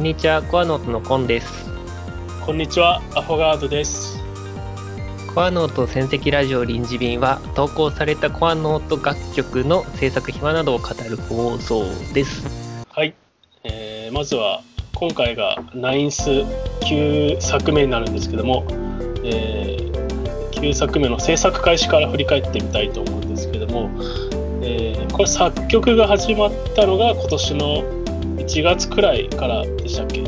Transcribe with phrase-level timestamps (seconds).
[0.00, 1.70] こんにちは、コアノートのコンです。
[2.46, 4.18] こんにちは、アフォガードです。
[5.34, 12.42] コアノート戦績ラジオ臨時便は、投稿されたコアノート楽曲の制作秘話などを語る放送です。
[12.88, 13.14] はい、
[13.64, 14.62] えーまずは
[14.94, 18.64] 今回がナインス9作目になるんですけども、
[19.22, 19.76] え
[20.52, 23.90] 9作目の制作開始から振り返ってみたいと思うんですけども、
[24.62, 27.99] えーこれ作曲が始まったのが今年の
[28.50, 30.24] 1月くらいからでしたっけ？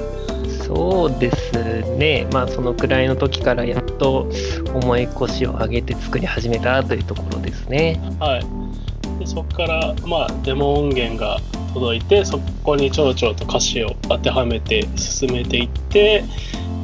[0.63, 1.53] そうです
[1.97, 4.31] ね、まあそのくらいの時からやっと
[4.75, 8.01] 重い腰を上げて作り始めたというところですね。
[8.21, 11.41] はい、でそこから、まあ、デモ音源が
[11.75, 16.25] 届いてそこにちょろちょろと歌詞を当てはめて進めていって、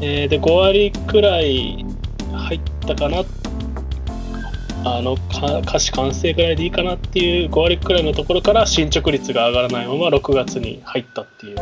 [0.00, 1.86] えーで5割くらい
[2.33, 3.22] 入ったかな
[4.84, 11.57] あのか歌詞完成ぐらいでいいかなっていう5割くらいのところから進捗率が上がらないまま6月に入ったっていう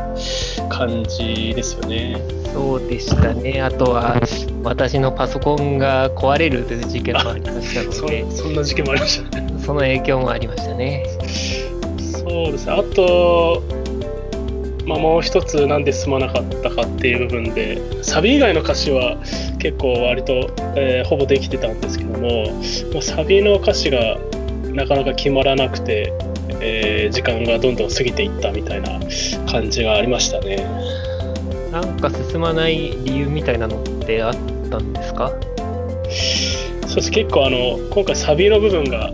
[0.69, 2.17] 感じですよね。
[2.53, 3.61] そうでしたね。
[3.62, 4.20] あとは、
[4.62, 9.47] 私のパソコンが壊れるという事件もありましたそので、 そんな事件もありましたね。
[9.61, 11.05] その影響もありましたね。
[12.00, 13.62] そうですねあと、
[14.87, 19.17] まあ、もう一つなんで進まなかったかっていう部分でサビ以外の歌詞は
[19.67, 22.53] 結構割と、えーほぼできてたんですけども
[22.92, 24.17] もうサビの歌詞が
[24.72, 26.12] なかなか決まらなくて、
[26.61, 29.00] えー時間がどんどん過ぎていったみたいな
[29.50, 30.64] 感じがありましたね。
[31.72, 34.34] なんか進まない理由みたいなのってあっ
[34.70, 35.33] たんですか？
[36.87, 39.11] そして結構あの今回サビの部分が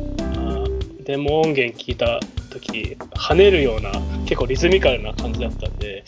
[1.04, 3.90] デモ音源聞いた時跳ねるような
[4.26, 6.04] 結構リズミカルな感じだったんで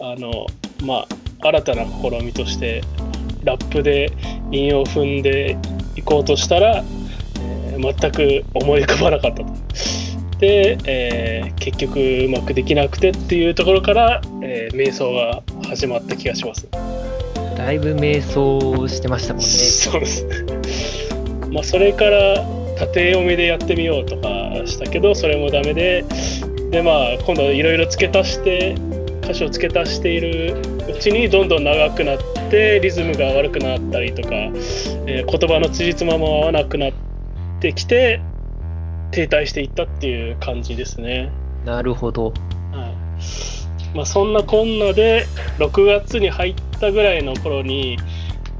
[0.00, 0.46] あの
[0.84, 1.06] まあ
[1.46, 2.82] 新たな試みとして
[3.44, 4.10] ラップで
[4.50, 5.56] 韻を踏んで
[5.96, 6.82] いこうとしたら、
[7.38, 9.46] えー全く思い浮かばなかったと。
[10.38, 16.68] で、えー結局うまくできなくてっていうところから、えー瞑想が始まった気がします。
[17.56, 18.34] だいぶ迷走
[18.88, 19.48] してましたもんね。
[19.48, 20.34] そうですね。
[21.50, 22.44] まあそれから
[22.78, 26.04] 縦読みでやってみようとかしたけどそれもダメで
[26.70, 28.74] でまあ今度いろいろ付け足して
[29.22, 30.56] 歌詞を付け足している
[30.88, 34.30] うちにどんどん長くなってリズムが悪くなったりとか、
[35.06, 36.92] えー言葉の辻褄も合わなくなっ
[37.60, 38.20] てきて
[39.10, 41.30] 停滞していったっていう感じですね。
[41.64, 42.26] なるほど。
[42.26, 45.26] はいまあ、そんなこんなで
[45.58, 47.98] 6月に入ったぐらいの頃に、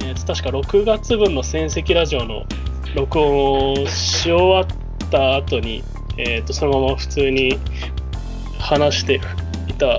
[0.04, 2.44] えー確か6月分の戦績ラジオの
[2.94, 5.84] 録音をし終わった後に、
[6.18, 7.58] えーとそのまま普通に
[8.58, 9.20] 話して
[9.68, 9.98] いた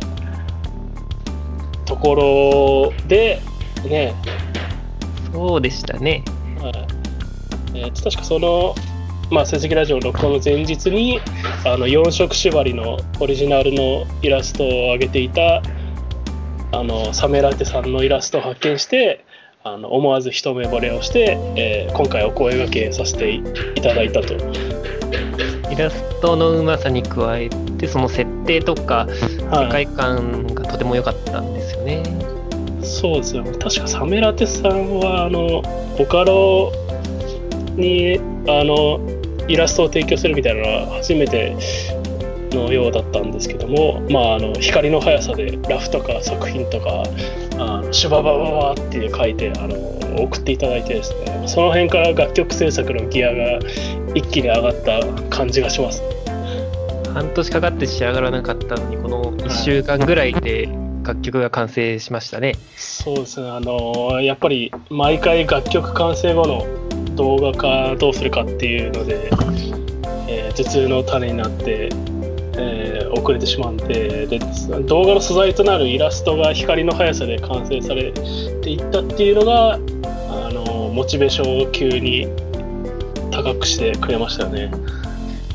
[1.86, 3.40] ところで
[3.88, 4.14] ね、
[5.32, 6.24] そうでしたね。
[6.60, 7.06] はい
[7.78, 8.74] えーと確かその、
[9.32, 11.20] まあ、成績ラジオの録音の前日に
[11.66, 15.62] あの4色縛りのオリジナルのイラストを上げていた
[16.72, 19.26] あのサメラテさんのイラストを発見して
[19.64, 23.44] あの思わず一目惚れをして、えー今回お声掛けさせてい
[23.82, 24.36] ただいたと。
[25.72, 32.04] イラストのうまさに加えて、その設定とか世界観がとても良かったんですよね。
[32.86, 35.62] そうですよ確かサメラテさんはあの
[35.98, 36.72] ボカロ
[37.76, 39.00] にあの
[39.48, 41.56] イラストを提供するみたいなのは初めて
[42.52, 47.04] のようだったんですけども、まあ、あの光の速さでラフとか作品とか
[47.60, 53.60] あのシュババババって書いてあの送っていただいてですねその辺から楽曲制作のギアが
[54.16, 56.02] 一気に上がった感じがします。
[57.14, 60.68] 半年かかって仕上がらなかったのに、この1週間ぐらいで
[61.06, 62.56] 楽曲が完成しましたね。
[62.76, 69.30] そうですねあのやっぱり毎回楽曲完成後の動画化どうするかっていうので、
[70.28, 71.90] えー頭痛の種になって、
[72.58, 74.40] えー遅れてしまうんでで
[74.84, 79.80] 動画の素材となるイラストが光の速さで完成されていったっていうのがあ
[80.52, 82.28] のモチベーションを急に
[83.32, 84.72] 高くしてくれましたよね。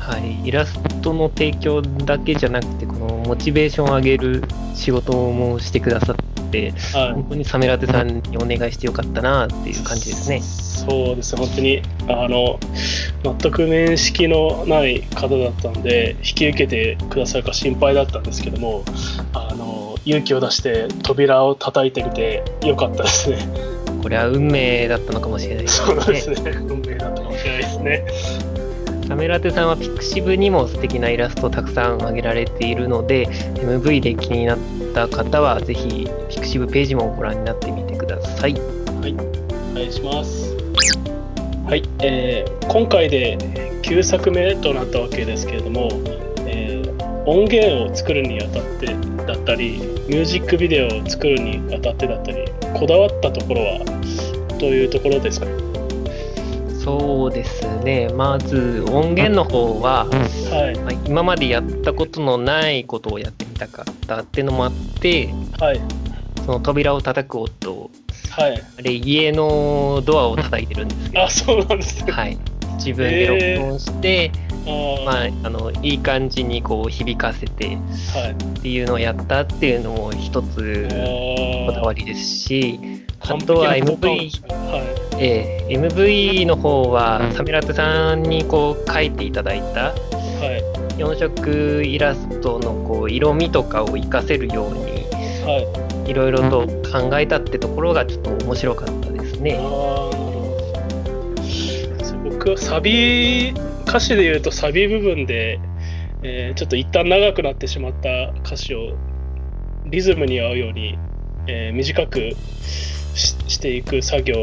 [0.01, 4.43] はい、イラストの提供だけじゃなくて、このモチベーションを上げる
[4.73, 10.41] 仕事もしてくださって、はい本当にサメラテさんにお願いしてよかったなっていう感じですね。
[10.41, 12.59] そうですね、本当にあの
[13.23, 18.83] 全く面識のない方だったので、引き受けてくださるか心配だったんですけども、
[19.33, 23.37] あの勇気を出して扉を叩いてみてよかったですね。
[24.01, 26.05] これは運命だったのかもしれないですそうね。
[26.05, 28.05] ですね、運命だったかもしれないですね。
[29.11, 34.57] サメラテさんはピクシブにも素敵なイラストをたくさん上げられているので、MV で気になっ
[34.95, 38.53] た方はぜひピクシブページもご覧になってみてください。
[38.53, 38.59] は
[39.05, 40.55] い、お願いします。
[41.65, 43.37] はい、えー今回で
[43.83, 45.89] 9作目となったわけですけれども、
[46.47, 48.95] えー音源を作るにあたって
[49.27, 49.71] だったり
[50.07, 53.79] ミュージックビデオを作るにあたってだったりこだわったところは
[54.57, 55.60] どういうところですか
[56.83, 58.09] そうですね。
[58.09, 60.79] まず音源の方は、はい。
[60.79, 65.29] まあ今までやったことのないことをやってみたかったっていうのもあって
[65.59, 65.81] はい。
[66.45, 67.91] その扉を叩く音
[68.31, 68.63] はい。
[68.79, 71.23] あれ家のドアを叩いてるんですけど。
[71.23, 72.11] あそうなんですね。
[72.11, 72.37] はい、
[72.77, 74.50] 自分で録音して、あー
[75.05, 78.31] まあ、あのいい感じにこう響かせてはい。
[78.31, 80.87] っていうのをやったっていうのも一つ
[81.65, 82.79] こだわりですし
[83.21, 83.97] あとは MV
[84.47, 90.63] はええ MV の方はサミラテさんにこう描いていただいたいはい。
[90.97, 94.81] 4色イラストのこう色味とかを活かせるように
[95.45, 96.11] はい。
[96.11, 99.57] いろいろと考えたってところがちょっと面白かったですね。
[102.23, 103.53] 僕はサビ
[103.91, 105.59] 歌詞で言うとサビ部分で、
[106.23, 108.95] えーちょっと一旦長くなってしまった歌詞を
[109.83, 110.97] リズムに合うように、
[111.47, 112.29] えー短く
[113.13, 114.37] していく作業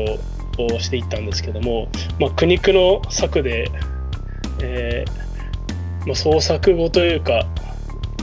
[0.58, 1.88] をしていったんですけども、
[2.20, 3.70] まあ、苦肉の策で、
[4.62, 7.46] えーまあ、創作語というか、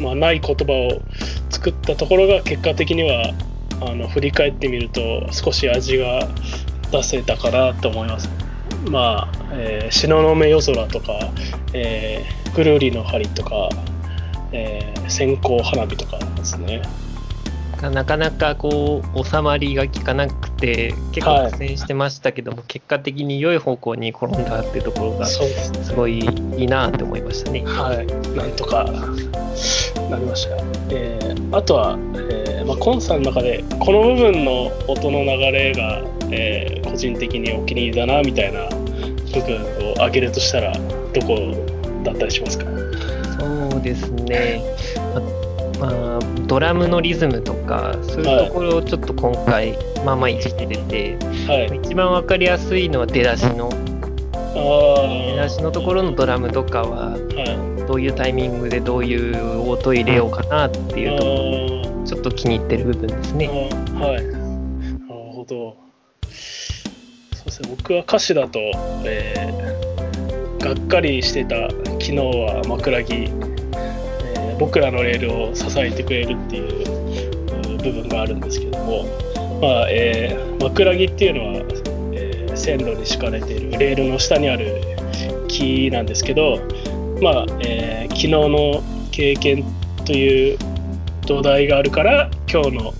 [0.01, 1.01] まあ、ない言葉を
[1.49, 3.33] 作ったところが結果的には
[3.81, 6.27] あの振り返ってみると少し味が
[6.91, 8.44] 出せたかなと思います。
[8.89, 11.19] まあ、えー東雲夜空とか、
[11.73, 13.69] えーぐるりの針とか、
[14.51, 16.81] えー線香花火とかですね。
[17.81, 25.39] なかなかこう収まりが効かなくて結構苦戦してましたけども、結果的に良い方向に転んだっていうところがす。
[25.95, 26.19] ごい
[26.57, 27.63] いいなって思いましたね。
[27.65, 28.85] はい、なんとか
[30.09, 30.55] なりました。
[30.89, 41.53] えーあとは、えーまあ、コンさんの中でこの部分の音の流れが、えー個人的にお気に入りだなみたいな部分を挙げるとしたらどこ
[42.03, 42.65] だったりしますか？
[43.37, 44.61] そうですね、
[45.79, 51.17] ままあ、ドラムのリズムとかそういうところをちょっと今回、まあまあいじってて
[51.47, 51.79] はい。
[51.83, 53.69] 一番分かりやすいのは出だしの
[54.53, 57.85] 出あだしのところのドラムとかはあ、はい。
[57.87, 63.49] どういうタイミングでどういう音入れようかなっていうとこあろちょっと気に入ってる部分ですね。
[63.95, 64.23] あはい。
[64.23, 64.39] なる
[65.33, 65.84] ほど。
[67.45, 68.59] そうですね、僕は歌詞だと、
[69.05, 79.03] えーがっかりしてた昨日は枕木、えー僕らのレールを支えてくれるっていう部分があるんですけども、
[79.61, 81.53] まあえー枕木っていうのは、
[82.13, 84.81] えー線路に敷かれているレールの下にある
[85.47, 86.59] 木なんですけど、
[87.21, 88.81] まあえー昨日の
[89.11, 89.63] 経験
[90.05, 90.57] という
[91.27, 92.93] 土台があるから今日の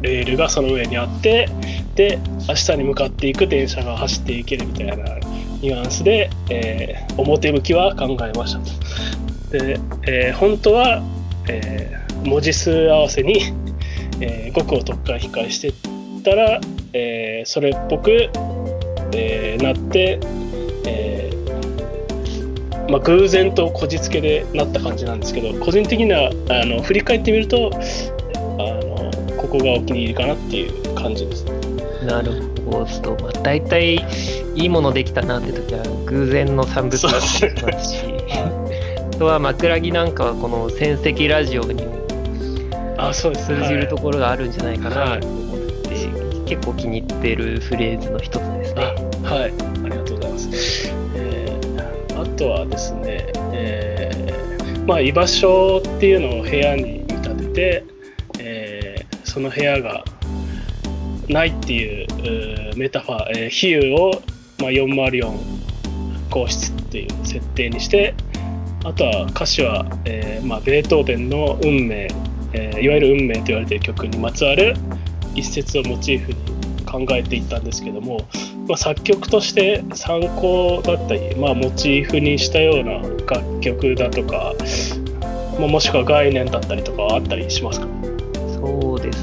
[0.00, 1.48] レールがその上にあって
[1.94, 2.18] で
[2.48, 4.94] 明日に向かっていく電車が走っていけるみたいな
[5.60, 9.58] ニュアンスで、えー表向きは考えましたと。
[9.58, 11.02] で、えー本当は、
[11.48, 13.52] えー文字数合わせに、
[14.20, 15.72] えー、語句を特化控えして
[16.22, 16.60] たら、
[16.92, 18.30] えーそれっぽく、
[19.14, 20.18] えーなって、
[20.86, 31.63] えーまあ、偶然とこじつけでなった感じなんですけど個人的にはあの振り返ってみるとあのここがお気に入りかなっていう感じですね。
[32.04, 32.32] なる
[32.66, 33.96] ほど、まあ、大体
[34.54, 38.04] いいものできたなって時は偶然の産物だったりしますし。
[39.14, 42.04] あとは枕木なんかはこの戦績ラジオにも
[42.96, 43.46] あそうです。
[43.46, 45.94] 通じるとこころがあるんじゃないかなと思って、
[46.46, 48.82] 結構気に入ってるフレーズの一つですね。
[49.22, 50.92] はい、ありがとうございます。
[51.16, 51.64] えー
[52.20, 57.84] あとはですね、えーまあ、居場所っていうのを部屋に見立てて、
[58.40, 60.04] えーその部屋が
[61.28, 64.22] ないっていううメタファー、えー比喩を、
[64.58, 65.32] まあ、404
[66.30, 68.14] 号室っていう設定にして
[68.84, 72.08] あとは歌詞は、えーまあ、ベートーベンの運命、
[72.52, 74.74] えーいわゆる運命と言われている曲にまつわる
[75.34, 76.36] 一節をモチーフに
[76.86, 78.20] 考えていったんですけども、
[78.68, 84.54] まあ、作曲として参考だったり、まあ、モチーフにしたような楽曲だとか、
[85.58, 87.93] まあもしくは概念だったりとかはあったりしますか？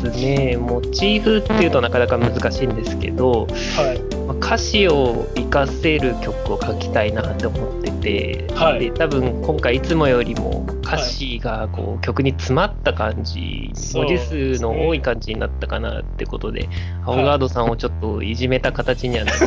[0.04, 4.16] ですね、モチーフっていうとなかなか難しいんですけど、はい。
[4.26, 8.80] まあ歌詞を活かせる曲を書きたいなって思ってて、はい。
[8.80, 16.68] で多分今回いつもよりも歌詞がこう曲に詰まった感じ、文字数の多い感じになったかなってことで、
[17.06, 19.40] 青ガードさんをちょっといじめた形にはなる、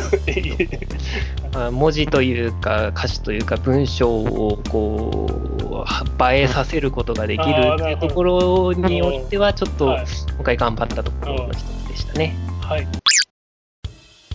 [1.53, 5.29] まあ文字というか歌詞というか文章をこ
[6.19, 10.05] う映えさせることができるっていうところにおいてはちょっとはい。
[10.35, 12.35] 今回頑張ったところの一つでしたね。
[12.61, 12.87] はい。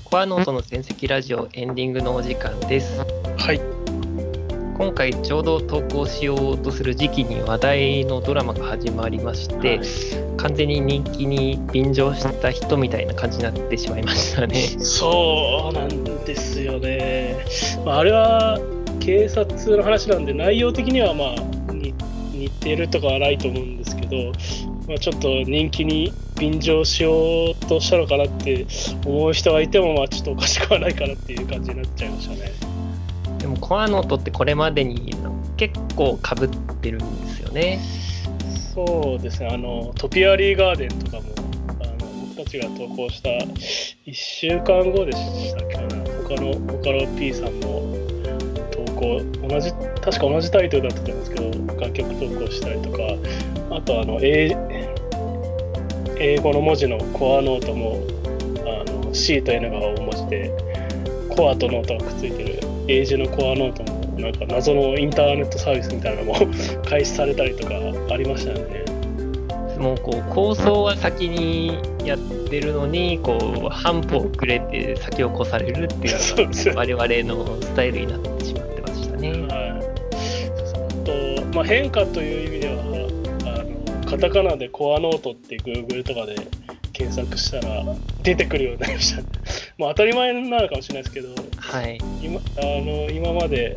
[0.05, 3.00] コアノートの全席ラジオエンディングのお時間です。
[3.37, 3.80] はい
[4.81, 14.55] 今回ちょうど投稿しようとする時期に話題のドラマが始まりまして、はい完全に人気に便乗した人みたいな感じになってしまいましたね。
[14.79, 17.45] そうなんですよね。
[17.85, 18.59] まあ、あれは
[19.01, 21.35] 警察の話なんで、内容的にはま
[21.69, 21.93] あに
[22.33, 24.33] 似てるとかはないと思うんですけど、
[24.89, 28.67] まあ、ちょっと人気に便乗しようとしたのかなって
[29.05, 32.70] 思う人がいても、まあちょっとおかしくはないかなっていう感じになっちゃいましたね。
[33.41, 35.15] でもコアノートってこれまでに
[35.57, 37.81] 結構かぶってるんですよね。
[38.75, 41.25] そうですね、あのトピアリーガーデンとかも
[41.83, 41.97] あの
[42.29, 45.83] 僕たちが投稿した1週間後でしたっけな、
[46.29, 47.97] 他の他の P さんも
[48.71, 52.99] 投稿、同じ確か同じタイトルだったと思うんですけど、楽曲投稿したりとか、
[53.77, 54.57] あとあの英
[56.19, 57.99] 英語の文字のコアノートも
[58.61, 60.51] あの C と N が大文字で、
[61.29, 66.35] コアとノートがくっついてる英字のコアノートもなんか謎のインターネットサービスみたいなのも
[66.89, 67.75] 開始されたりとか
[68.13, 68.85] ありましたよね。
[69.79, 76.45] もうこう構想は先にやってるのにこう半歩遅れて先を越されるっていうの
[76.75, 79.31] が 我々のスタイルになってしまってましたね。
[79.31, 79.81] はい、あ
[81.43, 82.75] と、まあ、変化という意味では
[83.47, 83.65] あ
[84.05, 86.35] のカタカナでコアノートって Google とかで
[86.93, 87.85] 検索したら
[88.23, 89.23] 出てくるようになりました、
[89.79, 93.77] まあ当たり前なのかもしれないですけどはい、今あの今まで、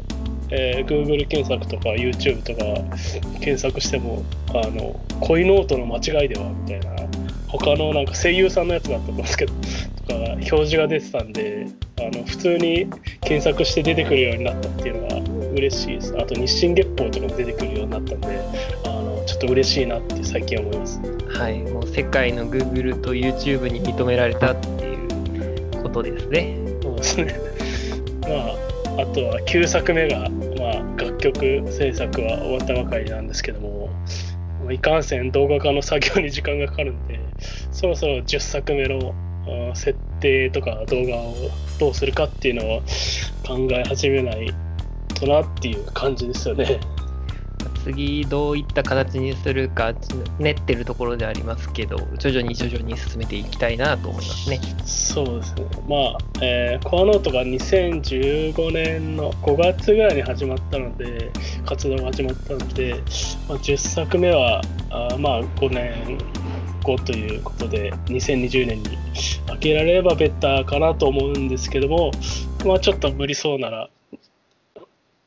[0.49, 2.63] えー Google 検索とか YouTube とか
[3.39, 6.93] 検索してもあの恋ノートの間違いではみたいな。
[7.59, 9.53] 他のなんか声優さんのやつだったと思うんですけど
[10.07, 11.67] とか表示が出てたんで
[11.99, 12.87] あの普通に
[13.21, 15.12] 検索して出てくるようになったっていうのは
[15.63, 16.15] 嬉しいです。
[16.17, 18.39] あと日進月報とかも出てくるようになったんで
[18.85, 20.99] あのちょっと嬉しいなって最近思います。
[21.29, 26.57] はい、もう世界の Google と YouTube に認められたっていうことですね。
[26.81, 27.35] そうですね。
[28.21, 30.29] まああとは9作目が、
[30.59, 33.89] まあ、楽曲制作は終わったばかりなんですけども
[34.63, 37.19] まあいかんせん動画化の作業に時間がかかるんで
[37.71, 39.15] そろそろ10作目の
[39.71, 41.33] あ設定とか動画を
[41.79, 42.81] どうするかっていうのを
[43.45, 44.53] 考え始めない
[45.13, 46.79] となっていう感じですよね。
[47.83, 49.93] 次どういった形にするか
[50.39, 54.61] 練ってるところでありますけど徐々に徐々に進めていきたいなと思いますね。
[54.85, 55.65] そうですね。
[55.87, 61.31] まあ、えーコアノートが2015年の5月ぐらいに始まったので、
[61.65, 62.93] 活動が始まったので、
[63.49, 66.17] まあ、10作目は、あーまあ、5年
[66.83, 68.97] 後ということで、2020年に
[69.47, 72.11] 開けられればベッターかなと思うんですけども、
[72.65, 73.89] まあ、ちょっと無理そうなら、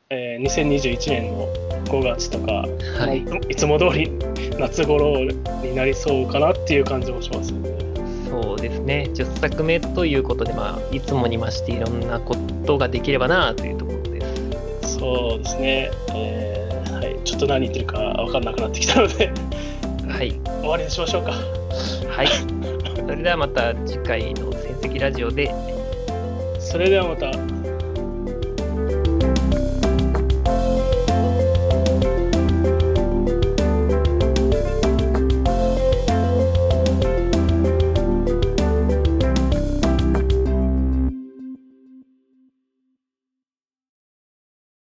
[0.09, 1.49] えー2021年の
[1.87, 4.09] 5月とか、はい、まあいつも通り
[4.57, 7.71] 夏頃になりそうかなっていう感じもしますよね。
[8.31, 9.09] そうですね。
[9.13, 14.21] 10作目ということで、まあ、いつもに増していろんなことができればなというところで
[14.83, 14.99] す。
[14.99, 19.33] そうですね、えーはい、ちょっと何言ってるか分かんなくなってきたので。
[20.09, 21.33] はい、終わりにしましょうか。
[21.33, 25.53] はい、それではまた次回の戦績ラジオで。
[26.61, 27.56] それではまた